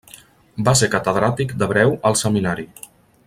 [0.69, 2.69] Va ser catedràtic d'hebreu al Seminari.